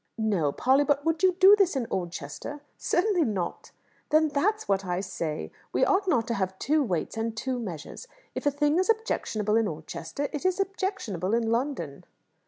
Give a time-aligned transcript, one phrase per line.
[0.17, 3.69] "No, Polly; but would you do this in Oldchester?" "Certainly not."
[4.09, 5.51] "Then that's what I say.
[5.71, 8.07] We ought not to have two weights and two measures.
[8.33, 12.03] If a thing is objectionable in Oldchester, it is objectionable in London."